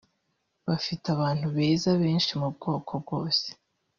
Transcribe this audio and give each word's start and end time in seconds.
Dufite 0.67 1.05
abantu 1.15 1.45
beza 1.55 1.89
benshi 2.01 2.31
mu 2.41 2.47
bwoko 2.55 2.91
bwose 3.03 3.47